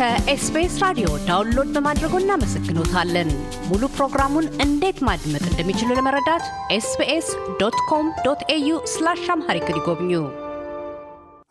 [0.00, 3.30] ከ SBS ራዲዮ download በማድረጎ እናመሰግኖታለን።
[3.66, 6.44] ሙሉ ፕሮግራሙን እንዴት ማድመጥ እንደሚችሉ ለመረዳት
[6.76, 7.26] SBS
[7.60, 10.12] dot com dot au slash Amharic ይጎብኙ።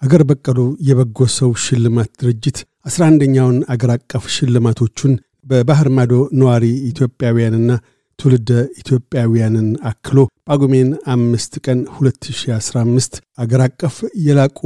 [0.01, 0.57] አገር በቀሉ
[0.89, 5.13] የበጎ ሰው ሽልማት ድርጅት አስራ አንደኛውን አገር አቀፍ ሽልማቶቹን
[5.45, 7.69] በባህር ማዶ ነዋሪ ኢትዮጵያውያንና
[8.19, 8.51] ትውልደ
[8.81, 10.17] ኢትዮጵያውያንን አክሎ
[10.47, 14.59] ጳጉሜን አምስት ቀን 2015 አገር አቀፍ የላቁ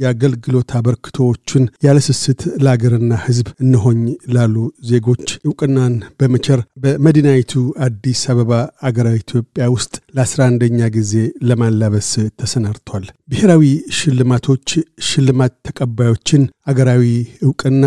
[0.00, 4.00] የአገልግሎት አበርክቶዎችን ያለስስት ለአገርና ሕዝብ እንሆኝ
[4.36, 4.56] ላሉ
[4.90, 7.54] ዜጎች እውቅናን በመቸር በመዲናይቱ
[7.86, 8.52] አዲስ አበባ
[8.88, 11.14] አገረ ኢትዮጵያ ውስጥ ለ11ኛ ጊዜ
[11.50, 12.10] ለማላበስ
[12.40, 13.64] ተሰናድቷል። ብሔራዊ
[13.98, 14.68] ሽልማቶች
[15.08, 17.06] ሽልማት ተቀባዮችን አገራዊ
[17.46, 17.84] እውቅና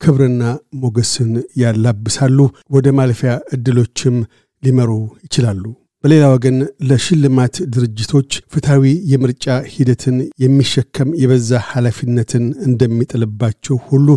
[0.00, 0.44] ክብርና
[0.80, 2.38] ሞገስን ያላብሳሉ።
[2.70, 4.16] ወደ ማለፊያ ዕድሎችም
[4.64, 4.90] ሊመሩ
[5.24, 5.64] ይችላሉ።
[6.04, 6.56] በሌላ ወገን
[6.88, 8.82] ለሽልማት ድርጅቶች ፍትሐዊ
[9.12, 14.08] የምርጫ ሂደትን የሚሸከም የበዛ ኃላፊነትን እንደሚጥልባቸው ሁሉ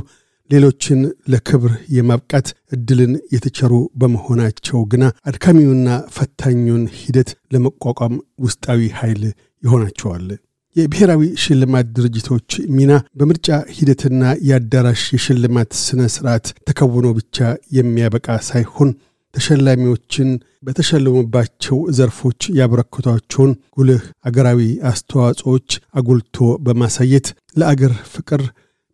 [0.49, 0.99] ሌሎችን
[1.31, 8.13] ለክብር የማብቃት ዕድልን የተቸሩ በመሆናቸው ግና አድካሚውና ፈታኙን ሂደት ለመቋቋም
[8.45, 9.23] ውስጣዊ ኃይል
[9.63, 10.27] ይሆናቸዋል።
[10.75, 17.37] የብሔራዊ ሽልማት ድርጅቶች ሚና በምርጫ ሂደትና የአዳራሽ የሽልማት ሥነ ሥርዓት ተከውኖ ብቻ
[17.77, 18.89] የሚያበቃ ሳይሆን
[19.37, 20.29] ተሸላሚዎችን
[20.67, 27.27] በተሸለሙባቸው ዘርፎች ያበረከቷቸውን ጉልህ አገራዊ አስተዋጽኦዎች አጉልቶ በማሳየት
[27.59, 28.43] ለአገር ፍቅር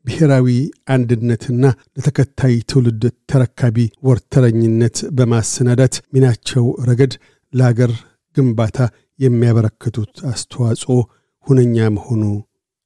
[0.06, 0.48] ብሔራዊ
[0.94, 3.78] አንድነትና ለተከታይ ትውልድ ተረካቢ
[4.08, 7.14] ወርተረኝነት በማሰናዳት ሚናቸው ረገድ
[7.54, 7.92] ለአገር
[8.38, 8.78] ግንባታ
[9.20, 10.96] የሚያበረክቱት አስተዋጽኦ
[11.48, 12.24] ሁነኛ መሆኑ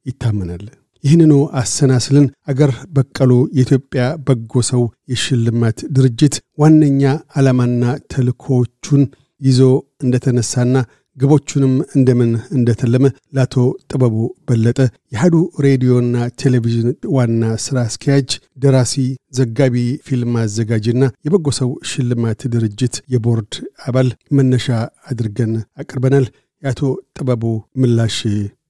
[0.05, 0.65] ይታመናል።
[1.07, 7.03] ይህንኑ አሰናስልን አገር በቀሉ የኢትዮጵያ በጎ ሰው የሽልማት ድርጅት ዋነኛ
[7.37, 9.03] ዓላማና ተልእኮዎቹን
[9.41, 9.59] ይዞ
[10.03, 10.75] እንደተነሳና
[11.17, 13.55] ግቦቹንም እንደምን እንደተለመ ለአቶ
[13.89, 14.15] ጥበቡ
[14.47, 14.79] በለጠ
[15.13, 15.35] የሃዱ
[15.65, 18.95] ሬዲዮና ቴሌቪዥን ዋና ሥራ አስኪያጅ፣ ደራሲ፣
[19.33, 19.75] ዘጋቢ፣
[20.07, 23.55] ፊልም አዘጋጅና የበጎ ሰው ሽልማት ድርጅት የቦርድ
[23.87, 24.67] አባል መነሻ
[25.11, 25.53] አድርገን
[25.83, 26.27] አቅርበናል።
[26.63, 26.81] የአቶ
[27.17, 27.43] ጥበቡ
[27.81, 28.19] ምላሽ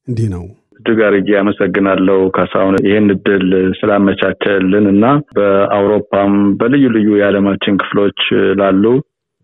[0.07, 0.45] እንዲህ ነው።
[0.87, 3.47] እጅግ አድርጌ አመሰግናለሁ ካሳሁን ይህን እድል
[3.79, 5.05] ስላመቻቸልን እና
[5.35, 8.21] በአውሮፓም በልዩ ልዩ የዓለማችን ክፍሎች
[8.59, 8.83] ላሉ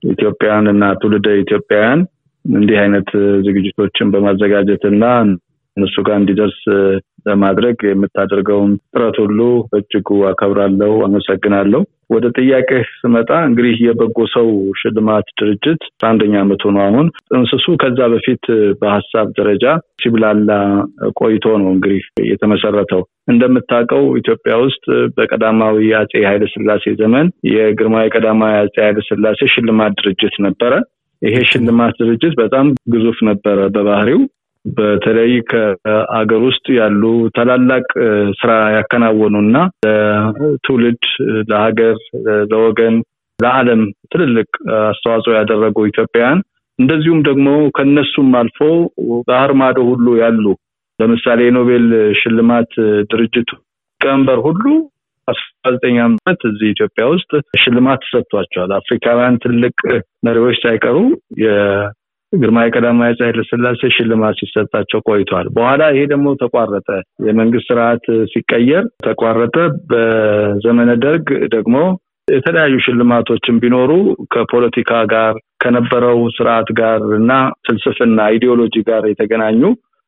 [0.04, 2.02] ኢትዮጵያውያን እና ትውልደ ኢትዮጵያውያን
[2.46, 3.10] እንዲህ አይነት
[3.48, 5.04] ዝግጅቶችን በማዘጋጀት እና
[5.78, 6.62] እነሱ ጋር እንዲደርስ
[7.26, 9.40] ለማድረግ የምታደርገውን ጥረት ሁሉ
[9.72, 11.82] በእጅጉ አከብራለሁ፣ አመሰግናለሁ።
[12.14, 14.48] ወደ ጥያቄ ስመጣ እንግዲህ የበጎ ሰው
[14.80, 18.44] ሽልማት ድርጅት አንደኛ ዓመቱ ነው። አሁን ጥንስሱ ከዛ በፊት
[18.82, 19.66] በሀሳብ ደረጃ
[20.04, 20.52] ሲብላላ
[21.20, 23.02] ቆይቶ ነው እንግዲህ የተመሰረተው።
[23.34, 24.86] እንደምታውቀው ኢትዮጵያ ውስጥ
[25.18, 30.74] በቀዳማዊ አጼ ኃይለ ሥላሴ ዘመን የግርማዊ ቀዳማዊ አጼ ኃይለ ሥላሴ ሽልማት ድርጅት ነበረ።
[31.22, 34.22] ይሄ ሽልማት ድርጅት በጣም ግዙፍ ነበረ በባህሪው
[34.66, 37.02] በተለይ ከአገር ውስጥ ያሉ
[37.36, 37.86] ታላላቅ
[38.40, 41.04] ስራ ያከናወኑና ለትውልድ፣
[41.50, 41.98] ለሀገር፣
[42.52, 42.96] ለወገን፣
[43.40, 43.82] ለዓለም
[44.12, 44.50] ትልልቅ
[44.84, 46.42] አስተዋጽኦ ያደረጉ ኢትዮጵያውያን
[46.80, 47.48] እንደዚሁም ደግሞ
[47.78, 48.60] ከነሱም አልፎ
[49.28, 50.46] ባህር ማዶ ሁሉ ያሉ
[51.00, 51.86] ለምሳሌ የኖቤል
[52.20, 52.72] ሽልማት
[53.12, 53.50] ድርጅቱ
[54.02, 54.64] ሊቀመንበር ሁሉ
[55.28, 55.98] አስራ ዘጠኝ
[56.48, 57.32] እዚህ ኢትዮጵያ ውስጥ
[57.62, 59.76] ሽልማት ተሰጥቷቸዋል። አፍሪካውያን ትልቅ
[60.28, 60.98] መሪዎች ሳይቀሩ
[62.34, 66.88] ግርማዊ ቀዳማዊ ኃይለ ሥላሴ ሽልማት ሲሰጣቸው ቆይቷል። በኋላ ይሄ ደግሞ ተቋረጠ።
[67.28, 69.56] የመንግስት ስርዓት ሲቀየር ተቋረጠ።
[69.92, 71.76] በዘመነ ደርግ ደግሞ
[72.28, 73.92] የተለያዩ ሽልማቶችን ቢኖሩ
[74.34, 75.34] ከፖለቲካ ጋር
[75.64, 77.32] ከነበረው ስርዓት ጋር እና
[77.66, 79.62] ፍልስፍና ኢዲዮሎጂ ጋር የተገናኙ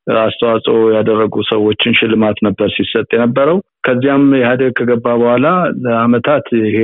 [0.07, 3.57] አስተዋጽኦ ያደረጉ ሰዎችን ሽልማት ነበር ሲሰጥ የነበረው።
[3.87, 5.47] ከዚያም ኢህአዴግ ከገባ በኋላ
[5.85, 6.77] ለአመታት ይሄ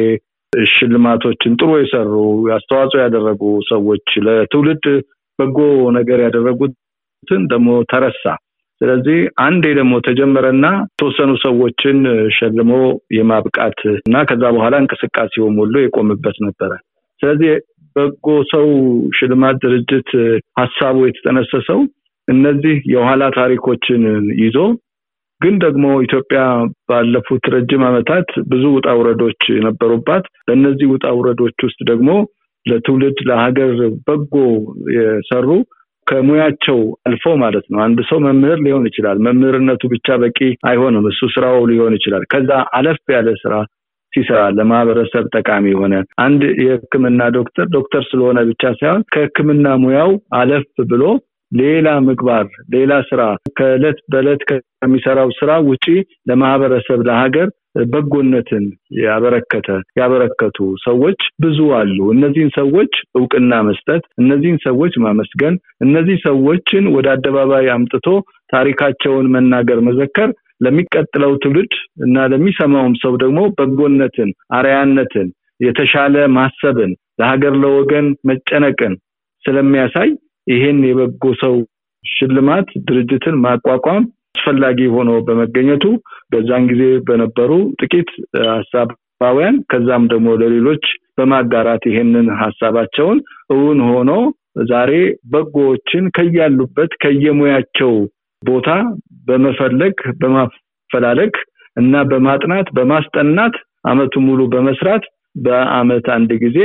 [0.71, 2.13] ሽልማቶችን ጥሩ የሰሩ
[2.55, 4.85] አስተዋጽኦ ያደረጉ ሰዎች ለትውልድ
[5.41, 5.59] በጎ
[5.97, 8.25] ነገር ያደረጉትን ደግሞ ተረሳ።
[8.81, 11.97] ስለዚህ አንዴ ደግሞ ተጀመረና የተወሰኑ ሰዎችን
[12.37, 12.71] ሸልሞ
[13.17, 16.71] የማብቃት እና ከዛ በኋላ እንቅስቃሴውም ሁሉ የቆምበት ነበረ።
[17.21, 17.51] ስለዚህ
[17.95, 18.67] በጎ ሰው
[19.17, 20.09] ሽልማት ድርጅት
[20.59, 21.79] ሀሳቡ የተጠነሰሰው
[22.27, 24.01] እነዚህ የኋላ ታሪኮችን
[24.41, 24.57] ይዞ
[25.41, 26.41] ግን ደግሞ ኢትዮጵያ
[26.89, 32.09] ባለፉት ረጅም ዓመታት ብዙ ውጣ ውረዶች የነበሩባት በእነዚህ ውጣ ውረዶች ውስጥ ደግሞ
[32.65, 33.71] ለትውልድ ለሀገር
[34.07, 34.33] በጎ
[34.95, 35.47] የሰሩ
[36.07, 41.59] ከሙያቸው አልፎ ማለት ነው። አንድ ሰው መምህር ሊሆን ይችላል። መምህርነቱ ብቻ በቂ አይሆንም። እሱ ስራው
[41.71, 43.53] ሊሆን ይችላል። ከዛ አለፍ ያለ ስራ
[44.13, 45.93] ሲሰራ ለማህበረሰብ ጠቃሚ የሆነ
[46.23, 50.09] አንድ የሕክምና ዶክተር ዶክተር ስለሆነ ብቻ ሳይሆን ከሕክምና ሙያው
[50.39, 51.03] አለፍ ብሎ
[51.51, 53.21] ሌላ ምግባር፣ ሌላ ስራ
[53.57, 55.85] ከእለት በእለት ከሚሰራው ስራ ውጪ
[56.29, 58.65] ለማህበረሰብ ለሀገር በጎነትን
[59.01, 59.67] ያበረከተ
[59.99, 67.67] ያበረከቱ ሰዎች ብዙ አሉ። እነዚህን ሰዎች እውቅና መስጠት፣ እነዚህን ሰዎች ማመስገን፣ እነዚህ ሰዎችን ወደ አደባባይ
[67.75, 68.07] አምጥቶ
[68.53, 70.31] ታሪካቸውን መናገር፣ መዘከር
[70.61, 71.73] ለሚቀጥለው ትውልድ
[72.05, 75.29] እና ለሚሰማውም ሰው ደግሞ በጎነትን፣ አርያነትን፣
[75.59, 78.93] የተሻለ ማሰብን፣ ለሀገር ለወገን መጨነቅን
[79.43, 80.09] ስለሚያሳይ
[80.47, 81.55] ይሄን የበጎ ሰው
[82.05, 84.03] ሽልማት ድርጅትን ማቋቋም
[84.35, 85.85] አስፈላጊ ሆኖ በመገኘቱ
[86.31, 87.51] በዛን ጊዜ በነበሩ
[87.81, 88.09] ጥቂት
[88.49, 90.85] ሀሳባውያን ከዛም ደግሞ ለሌሎች
[91.17, 93.19] በማጋራት ይሄንን ሀሳባቸውን
[93.55, 94.11] እውን ሆኖ
[94.71, 94.93] ዛሬ
[95.33, 97.93] በጎዎችን ከያሉበት ከየሙያቸው
[98.43, 98.69] ቦታ
[99.27, 101.33] በመፈለግ በማፈላለግ
[101.77, 103.55] እና በማጥናት በማስጠናት
[103.91, 105.03] አመቱ ሙሉ በመስራት
[105.43, 106.57] በአመት አንድ ጊዜ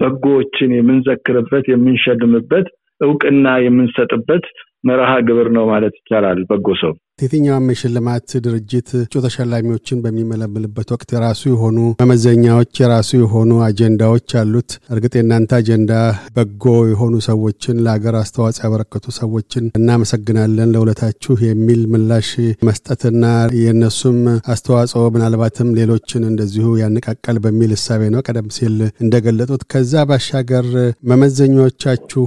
[0.00, 2.66] በጎዎችን የምንዘክርበት የምንሸልምበት
[3.00, 4.44] እውቅና የምንሰጥበት
[4.84, 11.42] መርሃ ግብር ነው ማለት ይቻላል። በጎ ሰው የትኛውም የሽልማት ድርጅት እጩ ተሸላሚዎችን በሚመለምልበት ወቅት የራሱ
[11.50, 15.92] የሆኑ መመዘኛዎች፣ የራሱ የሆኑ አጀንዳዎች አሉት። እርግጥ የእናንተ አጀንዳ
[16.36, 18.36] በጎ የሆኑ ሰዎችን ለሀገር አስተዋጽኦ
[18.66, 22.30] ያበረከቱ ሰዎችን እናመሰግናለን ለውለታችሁ የሚል ምላሽ
[22.68, 23.24] መስጠትና
[23.60, 24.20] የእነሱም
[24.52, 30.66] አስተዋጽኦ ምናልባትም ሌሎችን እንደዚሁ ያነቃቃል በሚል እሳቤ ነው ቀደም ሲል እንደገለጡት። ከዛ ባሻገር
[31.12, 32.24] መመዘኛዎቻችሁ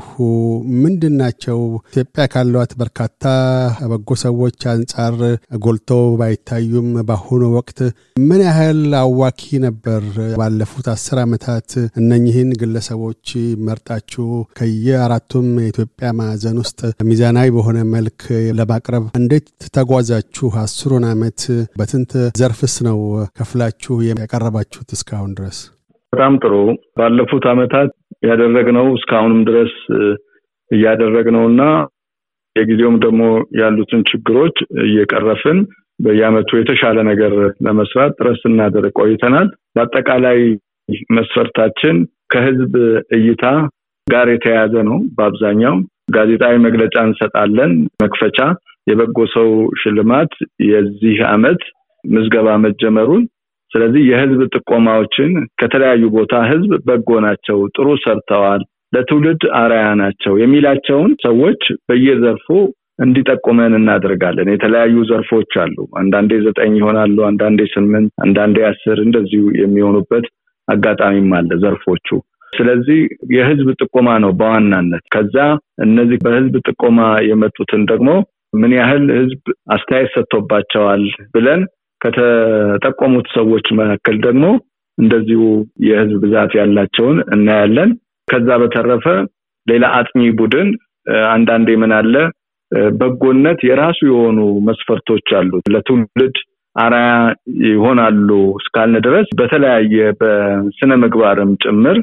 [0.83, 1.57] ምንድን ናቸው?
[1.91, 3.17] ኢትዮጵያ ካሏት በርካታ
[3.91, 5.15] በጎ ሰዎች አንጻር
[5.63, 7.79] ጎልተው ባይታዩም በአሁኑ ወቅት
[8.21, 10.01] ምን ያህል አዋኪ ነበር?
[10.39, 11.69] ባለፉት አስር ዓመታት
[12.01, 13.27] እነኚህን ግለሰቦች
[13.67, 14.25] መርጣችሁ
[14.59, 16.79] ከየአራቱም የኢትዮጵያ ማዕዘን ውስጥ
[17.09, 18.21] ሚዛናዊ በሆነ መልክ
[18.59, 19.47] ለማቅረብ እንዴት
[19.77, 20.49] ተጓዛችሁ?
[20.63, 21.39] አስሩን ዓመት
[21.79, 22.11] በትንት
[22.41, 22.99] ዘርፍስ ነው
[23.39, 25.59] ከፍላችሁ ያቀረባችሁት እስካሁን ድረስ?
[26.13, 26.53] በጣም ጥሩ።
[26.99, 27.91] ባለፉት ዓመታት
[28.25, 29.75] ያደረግነው እስካሁንም ድረስ
[30.71, 31.61] እያደረግነውና
[32.55, 33.21] የጊዜውም ደግሞ
[33.59, 35.59] ያሉትን ችግሮች እየቀረፍን
[35.99, 37.33] በየአመቱ የተሻለ ነገር
[37.65, 40.39] ለመስራት ጥረት ስናደርግ ቆይተናል። በአጠቃላይ
[41.17, 41.97] መስፈርታችን
[42.33, 42.73] ከህዝብ
[43.17, 43.45] እይታ
[44.07, 45.75] ጋር የተያያዘ ነው። በአብዛኛው
[46.15, 48.37] ጋዜጣዊ መግለጫ እንሰጣለን። መክፈቻ
[48.87, 49.49] የበጎ ሰው
[49.81, 50.31] ሽልማት
[50.69, 51.61] የዚህ አመት
[52.03, 53.23] ምዝገባ መጀመሩን
[53.71, 58.61] ስለዚህ የህዝብ ጥቆማዎችን ከተለያዩ ቦታ ህዝብ በጎ ናቸው፣ ጥሩ ሰርተዋል፣
[58.93, 62.47] ለትውልድ አርያ ናቸው የሚላቸውን ሰዎች በየዘርፉ
[63.05, 70.25] እንዲጠቁመን እናደርጋለን። የተለያዩ ዘርፎች አሉ። አንዳንዴ ዘጠኝ ይሆናሉ፣ አንዳንዴ ስምንት፣ አንዳንዴ አስር እንደዚሁ የሚሆኑበት
[70.67, 72.07] አጋጣሚም አለ ዘርፎቹ።
[72.53, 72.99] ስለዚህ
[73.33, 75.35] የህዝብ ጥቆማ ነው በዋናነት። ከዛ
[75.85, 76.99] እነዚህ በህዝብ ጥቆማ
[77.29, 78.09] የመጡትን ደግሞ
[78.53, 79.41] ምን ያህል ህዝብ
[79.73, 81.03] አስተያየት ሰጥቶባቸዋል
[81.35, 81.61] ብለን
[82.01, 84.45] ከተጠቆሙት ሰዎች መካከል ደግሞ
[84.97, 85.41] እንደዚሁ
[85.85, 87.91] የህዝብ ብዛት ያላቸውን እናያለን።
[88.27, 89.05] ከዛ በተረፈ
[89.67, 90.69] ሌላ አጥኚ ቡድን
[91.31, 92.15] አንዳንዴ ምን አለ
[92.95, 94.37] በጎነት የራሱ የሆኑ
[94.67, 96.35] መስፈርቶች አሉት ለትውልድ
[96.75, 97.09] አራያ
[97.69, 98.29] ይሆናሉ
[98.59, 101.97] እስካልን ድረስ በተለያየ በስነ ምግባርም ጭምር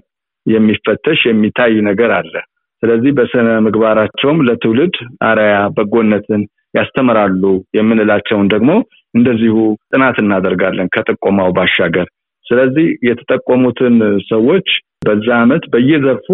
[0.46, 2.34] የሚፈተሽ የሚታይ ነገር አለ።
[2.82, 4.96] ስለዚህ በስነ ምግባራቸውም ለትውልድ
[5.28, 6.42] አራያ በጎነትን
[6.74, 7.42] ያስተምራሉ
[7.76, 8.70] የምንላቸውን ደግሞ
[9.14, 9.56] እንደዚሁ
[9.90, 12.08] ጥናት እናደርጋለን ከጥቆማው ባሻገር።
[12.48, 13.96] ስለዚህ የተጠቆሙትን
[14.30, 14.68] ሰዎች
[15.06, 16.26] በዛ አመት በየዘርፉ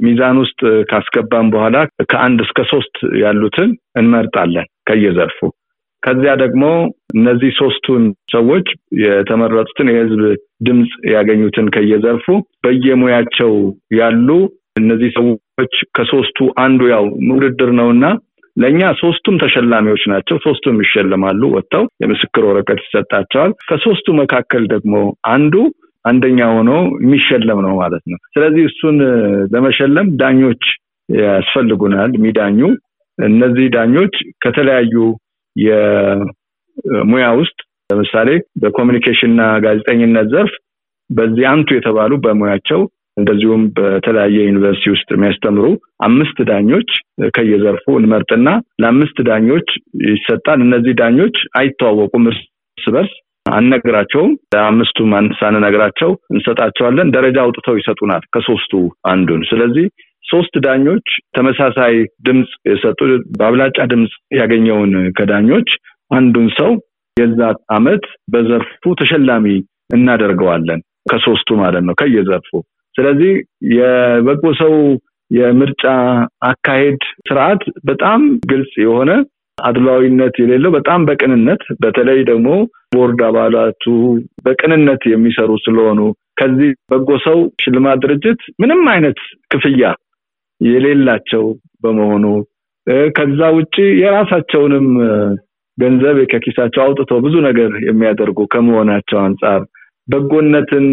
[0.00, 1.76] ሚዛን ውስጥ ካስገባን በኋላ
[2.10, 5.38] ከአንድ እስከ ሶስት ያሉትን እንመርጣለን ከየዘርፉ።
[6.02, 6.64] ከዚያ ደግሞ
[7.14, 8.68] እነዚህ ሶስቱን ሰዎች
[9.02, 10.20] የተመረጡትን የህዝብ
[10.62, 12.26] ድምፅ ያገኙትን ከየዘርፉ
[12.64, 13.52] በየሙያቸው
[13.94, 14.28] ያሉ
[14.80, 18.04] እነዚህ ሰዎች ከሶስቱ አንዱ ያው ውድድር ነውና
[18.56, 24.94] ለእኛ ሶስቱም ተሸላሚዎች ናቸው። ሶስቱም ይሸለማሉ። ወጥተው የምስክር ወረቀት ይሰጣቸዋል። ከሶስቱ መካከል ደግሞ
[25.32, 25.54] አንዱ
[26.04, 26.70] አንደኛ ሆኖ
[27.02, 28.96] የሚሸለም ነው ማለት ነው። ስለዚህ እሱን
[29.52, 30.62] ለመሸለም ዳኞች
[31.08, 32.60] ያስፈልጉናል፣ የሚዳኙ
[33.18, 34.14] እነዚህ ዳኞች
[34.44, 34.94] ከተለያዩ
[35.56, 37.58] የሙያ ውስጥ
[37.90, 38.28] ለምሳሌ
[38.62, 40.52] በኮሚኒኬሽንና ጋዜጠኝነት ዘርፍ
[41.10, 42.80] በዚህ አንቱ የተባሉ በሙያቸው
[43.16, 45.66] እንደዚሁም በተለያየ ዩኒቨርሲቲ ውስጥ የሚያስተምሩ
[46.04, 46.90] አምስት ዳኞች
[47.36, 48.48] ከየዘርፉ እንመርጥና
[48.82, 49.68] ለአምስት ዳኞች
[50.10, 52.42] ይሰጣል። እነዚህ ዳኞች አይተዋወቁም እርስ
[52.88, 53.14] በርስ
[53.52, 58.72] አነግራቸውም ለአምስቱም ሳንነግራቸው እንሰጣቸዋለን። ደረጃ አውጥተው ይሰጡናል ከሶስቱ
[59.08, 59.86] አንዱን። ስለዚህ
[60.24, 61.94] ሶስት ዳኞች ተመሳሳይ
[62.26, 62.98] ድምፅ የሰጡ
[63.38, 65.70] በአብላጫ ድምፅ ያገኘውን ከዳኞች
[66.10, 66.70] አንዱን ሰው
[67.16, 67.40] የዛ
[67.70, 69.46] አመት በዘርፉ ተሸላሚ
[69.94, 72.50] እናደርገዋለን። ከሶስቱ ማለት ነው ከየዘርፉ።
[72.96, 73.32] ስለዚህ
[73.74, 74.74] የበጎ ሰው
[75.30, 75.84] የምርጫ
[76.46, 78.20] አካሄድ ስርዓት በጣም
[78.50, 79.10] ግልጽ የሆነ
[79.58, 82.48] አድሏዊነት የሌለው በጣም በቅንነት በተለይ ደግሞ
[82.94, 83.84] ቦርድ አባላቱ
[84.44, 86.00] በቅንነት የሚሰሩ ስለሆኑ
[86.40, 89.18] ከዚህ በጎ ሰው ሽልማት ድርጅት ምንም አይነት
[89.52, 89.90] ክፍያ
[90.60, 91.44] የሌላቸው
[91.82, 92.24] በመሆኑ
[93.16, 94.86] ከዛ ውጭ የራሳቸውንም
[95.78, 99.60] ገንዘብ ከኪሳቸው አውጥተው ብዙ ነገር የሚያደርጉ ከመሆናቸው አንጻር
[100.08, 100.86] በጎነትን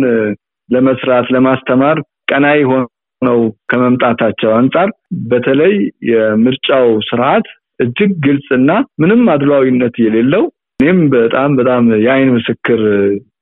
[0.69, 1.97] ለመስራት ለማስተማር
[2.31, 4.89] ቀናይ ሆነው ከመምጣታቸው አንጻር
[5.29, 5.73] በተለይ
[6.11, 7.47] የምርጫው ስርዓት
[7.79, 8.71] እጅግ ግልጽና
[9.01, 10.43] ምንም አድሏዊነት የሌለው
[10.79, 12.81] እኔም በጣም በጣም የአይን ምስክር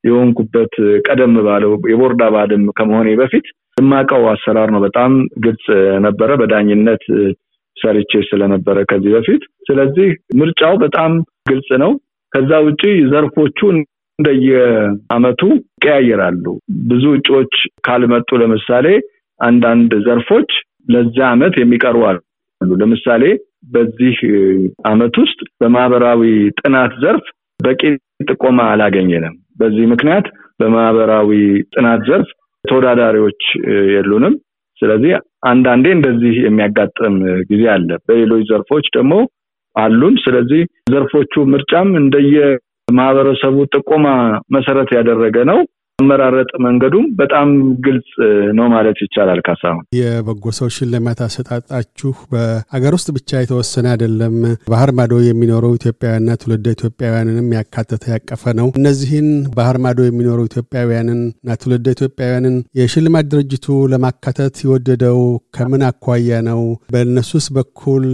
[0.08, 0.74] የሆንኩበት
[1.08, 3.46] ቀደም ባለው የቦርድ አባልም ከመሆኔ በፊት
[3.78, 5.66] የማውቀው አሰራር ነው። በጣም ግልጽ
[6.00, 7.04] ነበረ። በዳኝነት
[7.78, 11.12] ሰርቼ ስለነበረ ከዚህ በፊት ስለዚህ ምርጫው በጣም
[11.50, 11.92] ግልጽ ነው።
[12.34, 13.60] ከዛ ውጪ ዘርፎቹ
[14.20, 15.42] እንደየአመቱ
[15.76, 16.46] ይቀያየራሉ።
[16.90, 17.56] ብዙ እጩዎች
[17.88, 18.88] ካልመጡ ለምሳሌ
[19.40, 20.52] አንዳንድ ዘርፎች
[20.90, 22.20] ለዛ አመት የሚቀርቡ አሉ።
[22.78, 23.24] ለምሳሌ
[23.74, 24.18] በዚህ
[24.88, 26.22] አመት ውስጥ በማህበራዊ
[26.60, 27.26] ጥናት ዘርፍ
[27.60, 27.82] በቂ
[28.26, 30.26] ጥቆማ አላገኘንም። በዚህ ምክንያት
[30.60, 31.30] በማህበራዊ
[31.74, 32.30] ጥናት ዘርፍ
[32.66, 33.42] ተወዳዳሪዎች
[33.94, 34.36] የሉንም።
[34.82, 35.12] ስለዚህ
[35.48, 37.16] አንዳንዴ እንደዚህ የሚያጋጥም
[37.50, 39.14] ጊዜ አለ። በሌሎች ዘርፎች ደግሞ
[39.76, 42.36] አሉን። ስለዚህ ዘርፎቹ ምርጫም እንደየ
[42.88, 44.08] ማህበረሰቡ ጥቆማ
[44.52, 45.60] መሰረት ያደረገ ነው።
[46.00, 47.50] አመራረጥ መንገዱም በጣም
[47.86, 48.10] ግልጽ
[48.58, 54.36] ነው ማለት ይቻላል። ካሳሁን የበጎ ሰው ሽልማት አሰጣጣችሁ በአገር ውስጥ ብቻ የተወሰነ አይደለም።
[54.72, 61.24] ባህር ማዶ የሚኖሩ ኢትዮጵያውያንና ትውልደ ኢትዮጵያውያንንም ያካተተ ያቀፈ ነው። እነዚህን ባህር ማዶ የሚኖሩ ኢትዮጵያውያንና
[61.62, 65.22] ትውልደ ኢትዮጵያውያንን የሽልማት ድርጅቱ ለማካተት የወደደው
[65.58, 66.62] ከምን አኳያ ነው?
[66.92, 68.06] በእነሱስ በኩል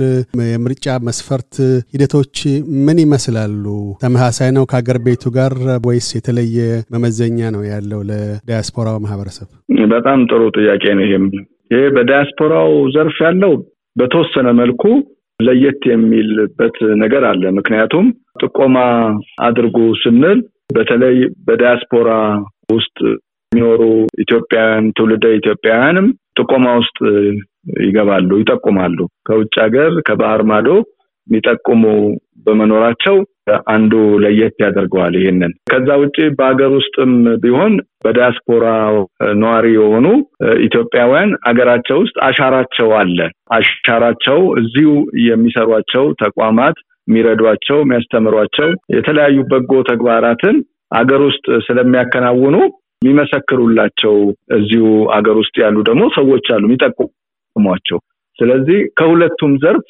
[0.51, 1.53] የምርጫ መስፈርት
[1.93, 2.38] ሂደቶች
[2.85, 3.65] ምን ይመስላሉ?
[4.03, 5.53] ተመሳሳይ ነው ከአገር ቤቱ ጋር
[5.88, 6.57] ወይስ የተለየ
[6.93, 9.48] መመዘኛ ነው ያለው ለዲያስፖራው ማህበረሰብ?
[9.94, 11.25] በጣም ጥሩ ጥያቄ ነው። ይሄም
[11.72, 13.54] ይሄ በዲያስፖራው ዘርፍ ያለው
[13.96, 14.84] በተወሰነ መልኩ
[15.40, 18.08] ለየት የሚልበት ነገር አለ። ምክንያቱም
[18.42, 18.78] ጥቆማ
[19.44, 20.40] አድርጉ ስንል
[20.75, 21.16] በተለይ
[21.48, 22.10] በዲያስፖራ
[22.74, 22.98] ውስጥ
[23.51, 23.82] የሚኖሩ
[24.24, 26.06] ኢትዮጵያውያን ትውልደ ኢትዮጵያውያንም
[26.40, 26.98] ጥቆማ ውስጥ
[27.84, 28.98] ይገባሉ፣ ይጠቁማሉ።
[29.28, 30.70] ከውጭ ሀገር ከባህር ማዶ
[31.28, 31.84] የሚጠቁሙ
[32.46, 33.16] በመኖራቸው
[33.71, 33.93] አንዱ
[34.24, 38.65] ለየት ያደርገዋል ይህንን። ከዛ ውጭ በሀገር ውስጥም ቢሆን በዲያስፖራ
[39.41, 40.05] ነዋሪ የሆኑ
[40.65, 43.17] ኢትዮጵያውያን አገራቸው ውስጥ አሻራቸው አለ።
[43.57, 44.91] አሻራቸው እዚሁ
[45.27, 50.57] የሚሰሯቸው ተቋማት የሚረዷቸው፣ የሚያስተምሯቸው የተለያዩ በጎ ተግባራትን
[50.91, 52.55] አገር ውስጥ ስለሚያከናውኑ
[53.01, 54.15] የሚመሰክሩላቸው
[54.57, 58.00] እዚሁ አገር ውስጥ ያሉ ደግሞ ሰዎች አሉ የሚጠቁሟቸው።
[58.39, 59.88] ስለዚህ ከሁለቱም ዘርፍ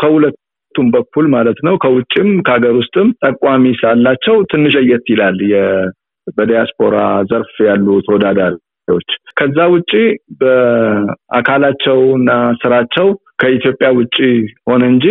[0.00, 0.36] ከሁለት
[0.74, 5.38] ሁለቱም በኩል ማለት ነው። ከውጭም ከሀገር ውስጥም ጠቋሚ ሳላቸው ትንሽ ለየት ይላል
[6.36, 6.96] በዲያስፖራ
[7.30, 9.92] ዘርፍ ያሉ ተወዳዳሪዎች። ከዛ ውጭ
[10.40, 11.98] በአካላቸው
[12.62, 13.08] ስራቸው
[13.42, 14.16] ከኢትዮጵያ ውጭ
[14.70, 15.06] ሆነ እንጂ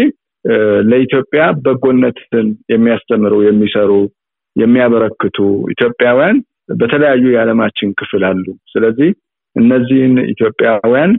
[0.92, 3.92] ለኢትዮጵያ በጎነትን የሚያስተምሩ የሚሰሩ
[4.56, 5.38] የሚያበረክቱ
[5.74, 6.38] ኢትዮጵያውያን
[6.80, 9.10] በተለያዩ የዓለማችን ክፍል አሉ። ስለዚህ
[9.56, 11.12] እነዚህን ኢትዮጵያውያን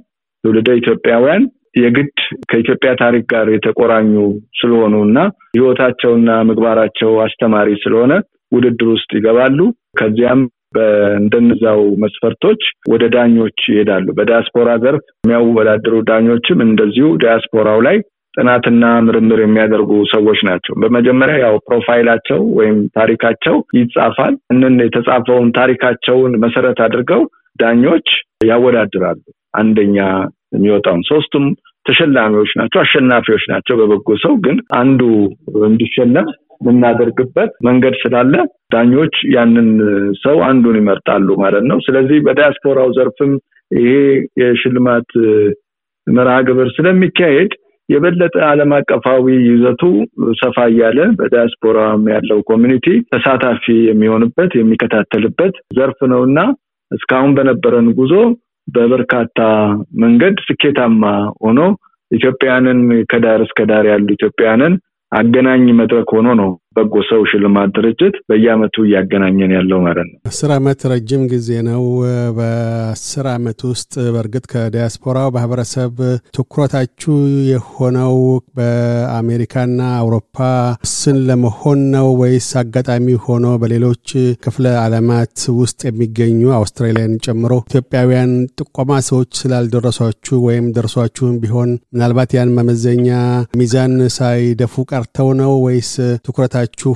[0.44, 1.42] ትውልደ ኢትዮጵያውያን
[1.74, 2.10] የግድ
[2.50, 4.14] ከኢትዮጵያ ታሪክ ጋር የተቆራኙ
[4.60, 5.18] ስለሆኑ እና
[5.56, 8.12] ህይወታቸውና ምግባራቸው አስተማሪ ስለሆነ
[8.52, 9.58] ውድድር ውስጥ ይገባሉ።
[10.00, 10.40] ከዚያም
[11.20, 12.60] እንደነዛው መስፈርቶች
[12.90, 17.96] ወደ ዳኞች ይሄዳሉ። በዲያስፖራ ዘርፍ የሚያወዳድሩ ዳኞችም እንደዚሁ ዲያስፖራው ላይ
[18.34, 26.78] ጥናትና ምርምር የሚያደርጉ ሰዎች ናቸው። በመጀመሪያ ያው ፕሮፋይላቸው ወይም ታሪካቸው ይጻፋል። እንን የተጻፈውን ታሪካቸውን መሰረት
[26.86, 27.22] አድርገው
[27.58, 28.08] ዳኞች
[28.44, 29.20] ያወዳድራሉ።
[29.54, 29.98] አንደኛ
[30.52, 31.44] የሚወጣውን ሶስቱም
[31.86, 35.00] ተሸላሚዎች ናቸው፣ አሸናፊዎች ናቸው። በበጎ ሰው ግን አንዱ
[35.68, 36.26] እንዲሸለም
[36.60, 38.34] የምናደርግበት መንገድ ስላለ
[38.74, 39.68] ዳኞች ያንን
[40.22, 43.32] ሰው አንዱን ይመርጣሉ ማለት ነው። ስለዚህ በዲያስፖራው ዘርፍም
[43.70, 43.90] ይሄ
[44.42, 45.10] የሽልማት
[46.06, 47.50] መርሃ ግብር ስለሚካሄድ
[47.88, 49.82] የበለጠ ዓለም አቀፋዊ ይዘቱ
[50.40, 56.38] ሰፋ እያለ በዲያስፖራም ያለው community ተሳታፊ የሚሆንበት የሚከታተልበት ዘርፍ ነው እና
[56.90, 58.14] እስካሁን በነበረን ጉዞ
[58.72, 59.40] በበርካታ
[60.02, 61.04] መንገድ ስኬታማ
[61.44, 61.60] ሆኖ
[62.10, 64.72] ኢትዮጵያንን ከዳር እስከ ዳር ያሉ ኢትዮጵያንን
[65.12, 70.80] አገናኝ መድረክ ሆኖ ነው በጎ ሰው ሽልማት ድርጅት በየአመቱ እያገናኘን ያለው ማለት ነው። አስር አመት
[70.92, 71.82] ረጅም ጊዜ ነው።
[72.38, 75.94] በአስር አመት ውስጥ በእርግጥ ከዲያስፖራው ማህበረሰብ
[76.36, 77.16] ትኩረታችሁ
[77.50, 78.14] የሆነው
[78.58, 79.58] በአሜሪካና
[79.98, 80.38] አውሮፓ
[80.92, 84.06] ስን ለመሆን ነው ወይስ አጋጣሚ ሆኖ በሌሎች
[84.44, 85.20] ክፍለ ዓለማት
[85.58, 93.08] ውስጥ የሚገኙ አውስትራሊያን ጨምሮ ኢትዮጵያውያን ጥቆማ ሰዎች ስላልደረሷችሁ ወይም ደርሷችሁም ቢሆን ምናልባት ያን መመዘኛ
[93.58, 95.92] ሚዛን ሳይደፉ ቀርተው ነው ወይስ
[96.64, 96.92] ትኩረታችሁ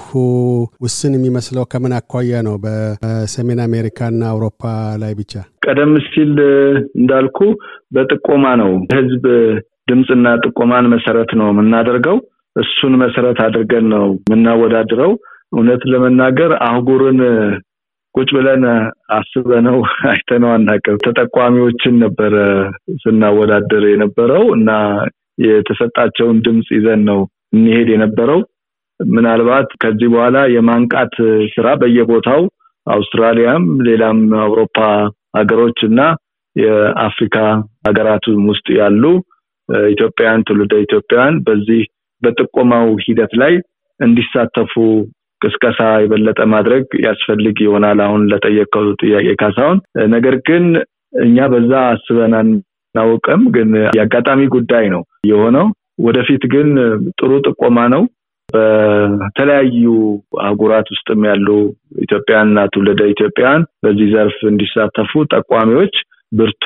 [0.80, 2.54] ውስን የሚመስለው ከምን አኳያ ነው?
[2.64, 4.62] በሰሜን አሜሪካና አውሮፓ
[5.02, 5.32] ላይ ብቻ?
[5.64, 6.32] ቀደም ሲል
[6.98, 7.38] እንዳልኩ
[7.94, 9.24] በጥቆማ ነው። ህዝብ
[9.88, 12.16] ድምፅና ጥቆማን መሰረት ነው የምናደርገው።
[12.56, 15.12] እሱን መሰረት አድርገን ነው የምናወዳድረው።
[15.52, 17.20] እውነት ለመናገር አህጉርን
[18.14, 18.62] ቁጭ ብለን
[19.16, 19.78] አስበነው
[20.12, 22.34] አይተነው አናውቅም። ተጠቋሚዎችን ነበረ
[23.02, 24.70] ስናወዳደር የነበረው እና
[25.46, 27.20] የተሰጣቸውን ድምፅ ይዘን ነው
[27.52, 28.40] እንሄድ የነበረው።
[29.00, 31.14] ምናልባት ከዚህ በኋላ የማንቃት
[31.54, 32.42] ስራ በየቦታው
[32.86, 34.76] አውስትራሊያም ሌላም አውሮፓ
[35.38, 36.00] ሀገሮች እና
[36.56, 37.36] የአፍሪካ
[37.88, 39.02] ሀገራትም ውስጥ ያሉ
[39.88, 41.82] ኢትዮጵያውያን ትውልደ ኢትዮጵያውያን በዚህ
[42.22, 43.54] በጥቆማው ሂደት ላይ
[44.00, 44.74] እንዲሳተፉ
[45.40, 49.78] ቅስቀሳ የበለጠ ማድረግ ያስፈልግ ይሆናል። አሁን ለጠየቀው ጥያቄ ካሳሁን፣
[50.14, 50.64] ነገር ግን
[51.20, 55.66] እኛ በዛ አስበን አናውቅም። ግን የአጋጣሚ ጉዳይ ነው የሆነው።
[56.06, 56.68] ወደፊት ግን
[57.18, 58.02] ጥሩ ጥቆማ ነው።
[58.48, 59.84] በተለያዩ
[60.40, 61.48] አህጉራት ውስጥም ያሉ
[62.04, 65.96] ኢትዮጵያንና ትውልደ ኢትዮጵያን በዚህ ዘርፍ እንዲሳተፉ ጠቋሚዎች
[66.32, 66.64] ብርቱ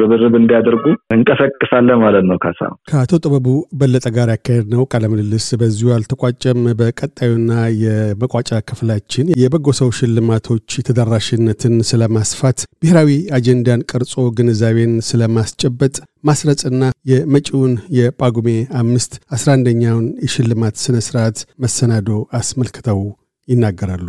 [0.00, 3.46] ርብርብ እንዲያደርጉ እንቀሰቅሳለን ማለት ነው። ካሳ ከአቶ ጥበቡ
[3.80, 7.52] በለጠ ጋር ያካሄድ ነው ቃለ ምልልስ በዚሁ አልተቋጨም። በቀጣዩና
[7.82, 18.48] የመቋጫ ክፍላችን የበጎ ሰው ሽልማቶች ተደራሽነትን ስለማስፋት፣ ብሔራዊ አጀንዳን ቀርጾ ግንዛቤን ስለማስጨበጥ ማስረጽና የመጪውን የጳጉሜ
[18.80, 23.02] አምስት አስራ አንደኛውን የሽልማት ስነ ስርዓት መሰናዶ አስመልክተው
[23.48, 24.08] ይናገራሉ።